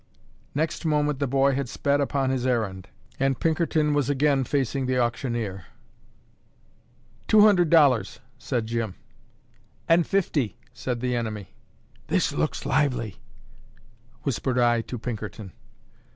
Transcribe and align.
Next 0.55 0.83
moment 0.83 1.19
the 1.19 1.27
boy 1.27 1.53
had 1.53 1.69
sped 1.69 2.01
upon 2.01 2.31
his 2.31 2.47
errand, 2.47 2.89
and 3.19 3.39
Pinkerton 3.39 3.93
was 3.93 4.09
again 4.09 4.43
facing 4.43 4.87
the 4.87 4.97
auctioneer. 4.97 5.65
"Two 7.27 7.41
hundred 7.41 7.69
dollars," 7.69 8.19
said 8.39 8.65
Jim. 8.65 8.95
"And 9.87 10.07
fifty," 10.07 10.57
said 10.73 11.01
the 11.01 11.15
enemy. 11.15 11.53
"This 12.07 12.31
looks 12.33 12.65
lively," 12.65 13.17
whispered 14.23 14.57
I 14.57 14.81
to 14.81 14.97
Pinkerton. 14.97 15.51